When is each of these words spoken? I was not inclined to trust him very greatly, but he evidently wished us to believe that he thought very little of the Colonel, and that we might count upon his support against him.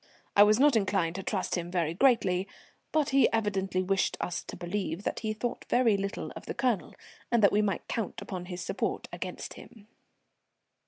I 0.35 0.41
was 0.41 0.59
not 0.59 0.75
inclined 0.75 1.13
to 1.17 1.21
trust 1.21 1.53
him 1.53 1.69
very 1.69 1.93
greatly, 1.93 2.47
but 2.91 3.09
he 3.09 3.31
evidently 3.31 3.83
wished 3.83 4.17
us 4.19 4.41
to 4.45 4.57
believe 4.57 5.03
that 5.03 5.19
he 5.19 5.31
thought 5.31 5.63
very 5.69 5.95
little 5.95 6.31
of 6.35 6.47
the 6.47 6.55
Colonel, 6.55 6.95
and 7.31 7.43
that 7.43 7.51
we 7.51 7.61
might 7.61 7.87
count 7.87 8.19
upon 8.19 8.45
his 8.45 8.61
support 8.61 9.07
against 9.13 9.53
him. 9.53 9.87